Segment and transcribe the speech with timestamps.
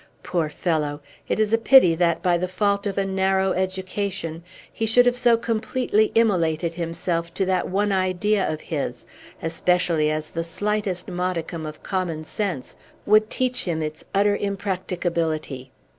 [0.23, 0.99] Poor fellow!
[1.27, 4.41] It is a pity that, by the fault of a narrow education,
[4.73, 9.05] he should have so completely immolated himself to that one idea of his,
[9.43, 12.73] especially as the slightest modicum of common sense
[13.05, 15.69] would teach him its utter impracticability.